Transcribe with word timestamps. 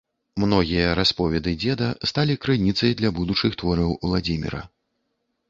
Многія 0.43 0.93
расповеды 0.99 1.53
дзеда 1.63 1.89
сталі 2.13 2.39
крыніцай 2.47 2.91
для 3.03 3.13
будучых 3.19 3.51
твораў 3.65 3.95
Уладзіміра 4.05 4.65